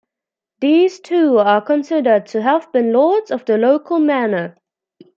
These 0.61 0.99
two 1.01 1.37
are 1.37 1.61
considered 1.61 2.25
to 2.29 2.41
have 2.41 2.71
been 2.71 2.91
lords 2.91 3.29
of 3.29 3.45
the 3.45 3.59
local 3.59 3.99
manor. 3.99 4.57